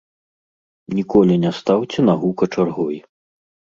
Ніколі 1.01 1.39
не 1.45 1.53
стаўце 1.61 1.99
нагу 2.11 2.35
качаргой. 2.43 2.97